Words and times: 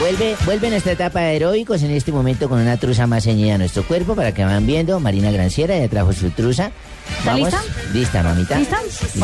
Vuelve, 0.00 0.36
vuelve 0.44 0.70
nuestra 0.70 0.92
etapa 0.92 1.20
de 1.20 1.36
heroicos 1.36 1.82
en 1.82 1.90
este 1.90 2.12
momento 2.12 2.48
con 2.48 2.60
una 2.60 2.76
truza 2.76 3.06
más 3.06 3.24
ceñida 3.24 3.56
a 3.56 3.58
nuestro 3.58 3.82
cuerpo 3.82 4.14
para 4.14 4.32
que 4.32 4.44
van 4.44 4.64
viendo. 4.66 5.00
Marina 5.00 5.30
Granciera 5.32 5.76
ya 5.76 5.88
trajo 5.88 6.12
su 6.12 6.30
truza. 6.30 6.70
¿Está 7.18 7.32
Vamos. 7.32 7.50
lista? 7.50 7.62
Lista, 7.92 8.22
mamita. 8.22 8.58
¿Lista? 8.58 8.78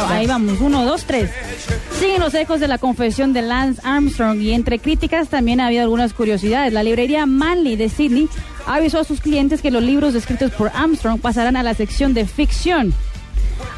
Ahí 0.09 0.27
vamos, 0.27 0.61
uno, 0.61 0.85
dos, 0.85 1.05
tres. 1.05 1.31
Siguen 2.01 2.21
los 2.21 2.35
ecos 2.35 2.59
de 2.59 2.67
la 2.67 2.79
confesión 2.79 3.33
de 3.33 3.43
Lance 3.43 3.81
Armstrong 3.85 4.41
y 4.41 4.53
entre 4.53 4.81
críticas 4.81 5.29
también 5.29 5.61
ha 5.61 5.69
habido 5.69 5.83
algunas 5.83 6.13
curiosidades. 6.13 6.73
La 6.73 6.83
librería 6.83 7.25
Manly 7.25 7.77
de 7.77 7.89
Sydney 7.89 8.29
avisó 8.67 8.99
a 8.99 9.05
sus 9.05 9.21
clientes 9.21 9.63
que 9.63 9.71
los 9.71 9.83
libros 9.83 10.15
escritos 10.15 10.51
por 10.51 10.71
Armstrong 10.75 11.21
pasarán 11.21 11.57
a 11.57 11.63
la 11.63 11.75
sección 11.75 12.15
de 12.15 12.27
ficción. 12.27 12.93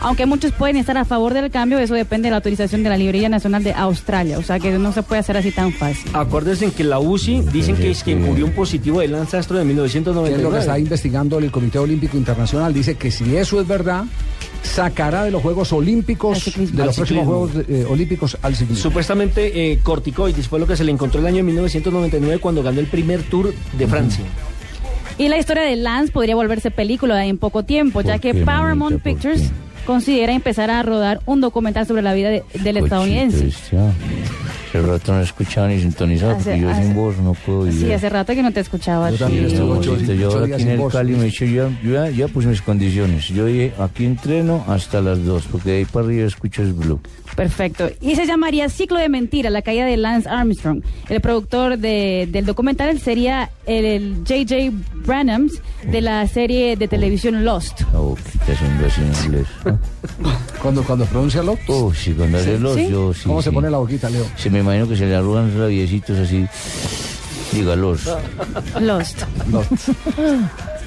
Aunque 0.01 0.27
muchos 0.27 0.53
pueden 0.53 0.77
estar 0.77 0.97
a 0.99 1.05
favor 1.05 1.35
del 1.35 1.51
cambio, 1.51 1.79
eso 1.79 1.95
depende 1.95 2.27
de 2.27 2.31
la 2.31 2.37
autorización 2.37 2.83
de 2.83 2.91
la 2.91 2.97
Librería 2.97 3.29
Nacional 3.29 3.65
de 3.65 3.73
Australia. 3.73 4.39
O 4.39 4.43
sea 4.43 4.59
que 4.59 4.71
no 4.79 4.93
se 4.93 5.03
puede 5.03 5.21
hacer 5.21 5.37
así 5.37 5.51
tan 5.51 5.73
fácil. 5.73 6.11
Acuérdense 6.15 6.71
que 6.71 6.85
la 6.85 6.99
UCI 6.99 7.41
dicen 7.53 7.77
que 7.77 7.91
es 7.91 8.03
quien 8.03 8.23
murió 8.23 8.45
un 8.47 8.53
positivo 8.53 9.01
de 9.01 9.07
en 9.07 9.13
Que 9.13 9.17
es 9.17 9.59
lo 9.59 10.51
que 10.51 10.59
está 10.59 10.75
1999. 10.75 10.79
investigando 10.81 11.39
el 11.39 11.51
Comité 11.51 11.79
Olímpico 11.79 12.17
Internacional. 12.17 12.73
Dice 12.73 12.97
que 12.97 13.11
si 13.11 13.37
eso 13.37 13.61
es 13.61 13.67
verdad, 13.67 14.05
sacará 14.63 15.25
de 15.25 15.31
los 15.31 15.43
Juegos 15.43 15.73
Olímpicos, 15.73 16.45
de 16.57 16.85
los 16.85 16.97
próximos. 16.97 17.25
Juegos 17.25 17.51
eh, 17.69 17.87
Olímpicos 17.89 18.37
al 18.43 18.55
ciclismo. 18.55 18.83
Supuestamente 18.83 19.73
eh, 19.73 19.81
corticoides 19.83 20.49
fue 20.49 20.59
lo 20.59 20.67
que 20.67 20.77
se 20.77 20.85
le 20.85 20.93
encontró 20.93 21.21
el 21.21 21.27
año 21.27 21.43
1999 21.45 22.39
cuando 22.41 22.63
ganó 22.63 22.81
el 22.81 22.87
primer 22.87 23.23
Tour 23.23 23.55
de 23.79 23.87
Francia. 23.87 24.25
Y 25.19 25.29
la 25.29 25.39
historia 25.39 25.63
de 25.63 25.77
Lance 25.77 26.13
podría 26.13 26.35
volverse 26.35 26.71
película 26.71 27.25
en 27.25 27.39
poco 27.39 27.65
tiempo, 27.65 28.03
ya 28.03 28.19
que 28.19 28.33
qué, 28.33 28.45
Paramount 28.45 29.03
mamita, 29.03 29.03
por 29.03 29.03
Pictures 29.03 29.51
considera 29.87 30.33
empezar 30.33 30.71
a 30.71 30.83
rodar 30.83 31.21
un 31.27 31.41
documental 31.41 31.87
sobre 31.87 32.03
la 32.03 32.13
vida 32.13 32.29
de- 32.31 32.43
del 32.63 32.77
estadounidense. 32.79 33.47
Hace 34.79 34.87
rato 34.87 35.13
no 35.13 35.21
escuchaba 35.21 35.69
ni 35.69 35.81
sintonizado 35.81 36.33
Hace- 36.33 36.45
porque 36.45 36.61
yo 36.61 36.71
hace- 36.71 36.83
sin 36.83 36.95
voz 36.95 37.17
no 37.19 37.35
puedo 37.35 37.71
Sí, 37.73 37.85
ir. 37.87 37.93
hace 37.95 38.09
rato 38.09 38.35
que 38.35 38.43
no 38.43 38.53
te 38.53 38.61
escuchaba. 38.61 39.11
Yo 39.11 39.17
también 39.19 39.49
sí. 39.49 39.55
estuve 39.55 39.79
ocho- 39.79 39.91
Ahorita 39.93 40.15
yo 40.15 40.29
ocho 40.29 40.45
aquí 40.55 40.63
en 40.63 40.69
el 40.69 40.79
voz. 40.79 40.93
Cali 40.93 41.13
me 41.15 41.21
he 41.23 41.25
dicho, 41.27 41.45
ya, 41.45 41.69
yo 41.83 41.93
ya, 41.93 42.11
ya 42.11 42.29
puse 42.29 42.49
mis 42.49 42.61
condiciones. 42.63 43.29
Yo 43.29 43.47
dije, 43.47 43.73
aquí 43.79 44.05
entreno 44.05 44.65
hasta 44.69 45.01
las 45.01 45.25
2, 45.25 45.45
porque 45.51 45.71
de 45.71 45.77
ahí 45.79 45.85
para 45.87 46.07
arriba 46.07 46.27
escucho 46.27 46.63
el 46.63 46.73
blue. 46.73 47.01
Perfecto. 47.35 47.89
Y 48.01 48.15
se 48.17 48.27
llamaría 48.27 48.69
Ciclo 48.69 48.99
de 48.99 49.09
Mentira, 49.09 49.51
la 49.51 49.61
caída 49.63 49.85
de 49.85 49.97
Lance 49.97 50.29
Armstrong. 50.29 50.83
El 51.09 51.21
productor 51.21 51.77
de- 51.79 52.29
del 52.31 52.47
documental 52.47 52.99
sería 53.01 53.51
el, 53.67 54.17
J.J. 54.27 54.71
Branhams 55.05 55.61
de 55.91 56.01
la 56.01 56.27
serie 56.29 56.77
de 56.77 56.89
televisión 56.89 57.45
Lost. 57.45 57.83
Oh, 57.95 58.15
¿qué 58.15 58.53
está 58.53 58.53
haciendo 58.53 58.87
así 58.87 59.01
en 59.03 59.25
inglés? 59.27 59.47
¿no? 59.65 59.79
Cuando, 60.63 60.83
cuando 60.83 61.05
pronuncia 61.05 61.43
lo. 61.43 61.57
Oh, 61.69 61.93
sí, 61.95 62.13
cuando 62.13 62.39
¿Sí? 62.41 62.89
yo 62.91 63.13
sí. 63.15 63.23
¿Cómo 63.27 63.41
se 63.43 63.51
sí. 63.51 63.55
pone 63.55 63.71
la 63.71 63.79
boquita, 63.79 64.09
Leo? 64.11 64.25
Se 64.37 64.51
me 64.51 64.63
imagino 64.67 64.89
que 64.89 64.97
se 64.97 65.07
le 65.07 65.15
arrugan 65.15 65.49
los 65.49 65.61
labiecitos 65.61 66.19
así. 66.19 66.47
Dígalos. 67.53 68.09
Lost. 68.81 69.23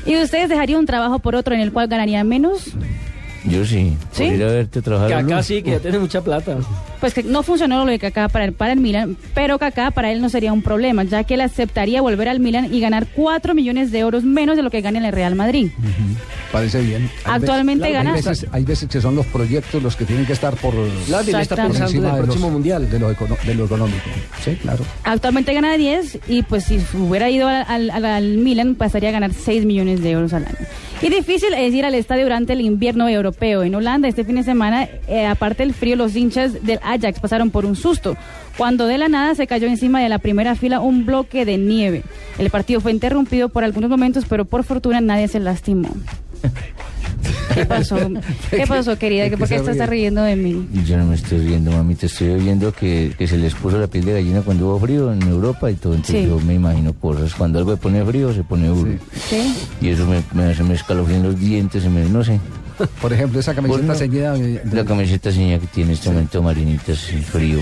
¿Y 0.05 0.17
ustedes 0.17 0.49
dejarían 0.49 0.79
un 0.79 0.85
trabajo 0.85 1.19
por 1.19 1.35
otro 1.35 1.55
en 1.55 1.61
el 1.61 1.71
cual 1.71 1.87
ganarían 1.87 2.27
menos? 2.27 2.71
Yo 3.45 3.65
sí. 3.65 3.95
¿Sí? 4.11 4.25
Por 4.25 4.33
ir 4.33 4.43
a 4.43 4.47
verte 4.47 4.81
trabajar. 4.81 5.07
Que 5.07 5.13
a 5.13 5.17
acá 5.19 5.35
Blue. 5.35 5.43
sí, 5.43 5.63
que 5.63 5.71
ya 5.71 5.79
tiene 5.79 5.99
mucha 5.99 6.21
plata. 6.21 6.57
Pues 6.99 7.13
que 7.13 7.23
no 7.23 7.41
funcionó 7.41 7.85
lo 7.85 7.91
de 7.91 7.97
Kaká 7.97 8.27
para 8.27 8.43
el, 8.45 8.53
para 8.53 8.73
el 8.73 8.79
Milan, 8.79 9.15
pero 9.33 9.57
Kaká 9.57 9.91
para 9.91 10.11
él 10.11 10.21
no 10.21 10.27
sería 10.27 10.51
un 10.51 10.61
problema, 10.61 11.03
ya 11.05 11.23
que 11.23 11.35
él 11.35 11.41
aceptaría 11.41 12.01
volver 12.01 12.27
al 12.27 12.41
Milan 12.41 12.73
y 12.73 12.81
ganar 12.81 13.07
4 13.15 13.55
millones 13.55 13.91
de 13.91 13.99
euros 13.99 14.25
menos 14.25 14.57
de 14.57 14.63
lo 14.63 14.69
que 14.69 14.81
gana 14.81 14.99
en 14.99 15.05
el 15.05 15.13
Real 15.13 15.35
Madrid. 15.35 15.71
Parece 16.51 16.81
bien. 16.81 17.09
Hay 17.25 17.35
Actualmente 17.35 17.81
veces- 17.83 17.93
gana- 17.93 18.09
Hay 18.13 18.21
veces, 18.23 18.47
hay 18.51 18.63
veces 18.63 18.89
que 18.89 19.01
son 19.01 19.15
los 19.15 19.25
proyectos 19.27 19.83
los 19.83 19.95
que 19.95 20.05
tienen 20.05 20.25
que 20.25 20.33
estar 20.33 20.55
por. 20.55 20.73
Nadie 20.73 21.31
le 21.33 21.41
está 21.41 21.41
Exactamente. 21.41 21.77
pensando 21.79 22.07
en 22.07 22.09
el 22.09 22.15
de, 22.15 22.23
próximo 22.23 22.45
los- 22.47 22.53
mundial. 22.53 22.89
de 22.89 22.99
lo, 22.99 23.11
econo- 23.11 23.37
de 23.45 23.53
lo 23.55 23.65
económico. 23.65 24.09
Sí, 24.43 24.55
claro. 24.55 24.83
Actualmente 25.03 25.53
gana 25.53 25.77
10 25.77 26.17
y 26.27 26.41
pues 26.43 26.65
si 26.65 26.79
hubiera 26.97 27.29
ido 27.29 27.47
al, 27.47 27.63
al- 27.67 27.89
al- 27.91 28.05
al 28.05 28.37
Milan 28.37 28.75
pasaría 28.75 29.09
a 29.09 29.11
ganar 29.11 29.31
6 29.33 29.65
millones 29.65 30.01
de 30.01 30.11
euros 30.11 30.33
al 30.33 30.45
año. 30.45 30.55
Y 31.01 31.09
difícil 31.09 31.53
es 31.53 31.73
ir 31.73 31.85
al 31.85 31.93
estadio 31.93 32.23
durante 32.23 32.53
el 32.53 32.61
invierno 32.61 33.07
europeo. 33.07 33.63
En 33.63 33.73
Holanda 33.75 34.07
este 34.07 34.25
fin 34.25 34.35
de 34.35 34.43
semana, 34.43 34.89
eh, 35.07 35.25
aparte 35.27 35.63
del 35.63 35.73
frío, 35.73 35.95
los 35.95 36.15
hinchas 36.15 36.63
del 36.65 36.79
Ajax 36.83 37.19
pasaron 37.19 37.51
por 37.51 37.65
un 37.65 37.75
susto. 37.75 38.17
Cuando 38.57 38.85
de 38.87 38.97
la 38.97 39.07
nada 39.07 39.35
se 39.35 39.47
cayó 39.47 39.67
encima 39.67 40.01
de 40.01 40.09
la 40.09 40.17
primera 40.19 40.55
fila 40.55 40.81
un 40.81 41.05
bloque 41.05 41.45
de 41.45 41.57
nieve. 41.57 42.03
El 42.37 42.49
partido 42.49 42.81
fue 42.81 42.91
interrumpido 42.91 43.47
por 43.47 43.63
algunos 43.63 43.89
momentos, 43.89 44.25
pero 44.27 44.43
por 44.43 44.65
fortuna 44.65 44.99
nadie 44.99 45.29
se 45.29 45.39
lastimó. 45.39 45.87
¿Qué 47.53 47.65
pasó? 47.65 47.97
¿Qué 48.51 48.65
pasó, 48.67 48.97
querida? 48.97 49.23
¿De 49.23 49.31
qué 49.31 49.37
¿Por 49.37 49.47
qué 49.47 49.55
estás 49.55 49.75
ríe? 49.75 49.85
riendo 49.87 50.21
de 50.21 50.35
mí? 50.35 50.67
Yo 50.85 50.97
no 50.97 51.05
me 51.05 51.15
estoy 51.15 51.39
riendo, 51.39 51.71
mami, 51.71 51.95
te 51.95 52.05
estoy 52.05 52.35
viendo 52.39 52.71
que, 52.71 53.13
que 53.17 53.27
se 53.27 53.37
les 53.37 53.53
puso 53.55 53.77
la 53.79 53.87
piel 53.87 54.05
de 54.05 54.13
gallina 54.13 54.41
cuando 54.41 54.67
hubo 54.67 54.79
frío 54.79 55.11
en 55.11 55.21
Europa 55.23 55.69
y 55.69 55.75
todo. 55.75 55.93
Entonces 55.95 56.23
Sí. 56.23 56.29
yo 56.29 56.39
me 56.39 56.53
imagino 56.53 56.93
cosas. 56.93 57.33
Cuando 57.33 57.59
algo 57.59 57.71
se 57.71 57.77
pone 57.77 58.05
frío, 58.05 58.33
se 58.33 58.43
pone 58.43 58.67
duro. 58.67 58.91
¿Sí? 59.29 59.53
Y 59.81 59.89
eso 59.89 60.05
me, 60.05 60.21
me, 60.33 60.53
se 60.55 60.63
me 60.63 60.75
escalofrían 60.75 61.23
los 61.23 61.39
dientes, 61.39 61.83
se 61.83 61.89
me, 61.89 62.05
no 62.07 62.23
sé. 62.23 62.39
Por 63.01 63.11
ejemplo, 63.13 63.39
esa 63.39 63.53
camiseta 63.53 63.79
Bueno, 63.81 63.95
ceñida. 63.95 64.33
de- 64.33 64.61
La 64.71 64.85
camiseta 64.85 65.31
señal 65.31 65.59
que 65.59 65.67
tiene 65.67 65.91
en 65.91 65.97
este 65.97 66.09
momento 66.09 66.41
Marinita 66.43 66.91
es 66.93 67.01
frío. 67.25 67.59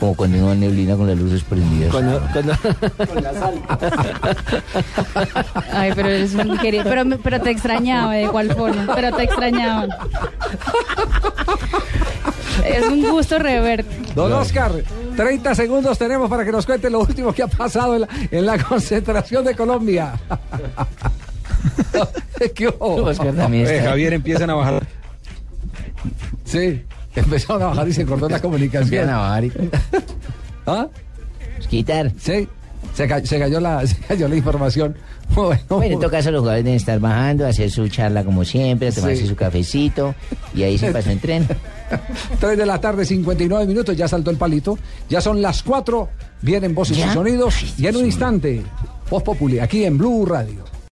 Como 0.00 0.14
cuando 0.14 0.52
en 0.52 0.60
neblina 0.60 0.96
con 0.96 1.06
las 1.06 1.16
luces 1.18 1.42
prendidas. 1.44 1.90
Cuando, 1.92 2.20
cuando- 2.32 2.52
Ay, 5.72 5.92
pero 5.94 6.08
eres 6.08 6.34
un 6.34 6.58
querido. 6.58 6.84
Pero, 7.22 7.40
te 7.40 7.50
extrañaba, 7.50 8.14
¿de 8.14 8.28
cuál 8.28 8.54
forma? 8.54 8.94
Pero 8.94 9.14
te 9.16 9.24
extrañaba. 9.24 9.86
Es 12.64 12.86
un 12.86 13.08
gusto 13.10 13.38
reverte. 13.38 13.96
Don 14.14 14.32
Oscar, 14.32 14.72
30 15.16 15.54
segundos 15.54 15.98
tenemos 15.98 16.28
para 16.28 16.44
que 16.44 16.52
nos 16.52 16.66
cuente 16.66 16.90
lo 16.90 17.00
último 17.00 17.32
que 17.32 17.42
ha 17.42 17.46
pasado 17.48 17.94
en 17.94 18.00
la, 18.02 18.08
en 18.30 18.46
la 18.46 18.58
concentración 18.62 19.44
de 19.44 19.54
Colombia. 19.54 20.14
¿Qué? 22.54 22.68
Oscar 22.78 23.32
también 23.34 23.66
Eh, 23.66 23.76
está. 23.78 23.90
Javier, 23.90 24.12
empiezan 24.14 24.50
a 24.50 24.54
bajar. 24.54 24.86
Sí, 26.44 26.82
empezaron 27.14 27.62
a 27.62 27.66
bajar 27.66 27.88
y 27.88 27.92
se 27.92 28.04
cortó 28.06 28.28
la 28.28 28.36
Empiezan 28.36 28.50
comunicación. 28.50 29.08
a 29.10 29.16
bajar 29.18 29.44
y- 29.44 29.52
¿Ah? 30.66 30.86
quitar. 31.68 32.12
Sí, 32.18 32.48
se, 32.94 33.08
ca- 33.08 33.24
se 33.24 33.38
cayó, 33.38 33.60
la, 33.60 33.86
se 33.86 33.96
cayó 33.96 34.28
la 34.28 34.36
información. 34.36 34.96
Bueno, 35.34 35.60
Bueno, 35.68 35.94
en 35.94 35.98
todo 36.00 36.10
caso 36.10 36.30
los 36.30 36.40
jugadores 36.40 36.64
deben 36.64 36.76
estar 36.76 37.00
bajando, 37.00 37.46
hacer 37.46 37.68
su 37.70 37.88
charla 37.88 38.22
como 38.22 38.44
siempre, 38.44 38.92
tomarse 38.92 39.22
Sí. 39.22 39.26
su 39.26 39.34
cafecito 39.34 40.14
y 40.54 40.62
ahí 40.62 40.78
se 40.78 40.92
pasó 40.92 41.10
en 41.10 41.18
tren. 41.18 41.48
3 42.40 42.56
de 42.58 42.64
la 42.66 42.80
tarde, 42.80 43.04
59 43.04 43.66
minutos, 43.66 43.96
ya 43.96 44.06
saltó 44.06 44.30
el 44.30 44.36
palito. 44.36 44.78
Ya 45.08 45.20
son 45.20 45.42
las 45.42 45.62
4, 45.64 46.08
vienen 46.42 46.74
voces 46.76 46.96
¿Ya? 46.96 47.06
y 47.10 47.14
sonidos. 47.14 47.54
Ay, 47.60 47.74
y 47.78 47.86
en 47.88 47.96
un 47.96 48.04
instante, 48.06 48.62
Voz 49.10 49.22
Populi, 49.24 49.58
aquí 49.58 49.84
en 49.84 49.98
Blue 49.98 50.26
Radio. 50.26 50.64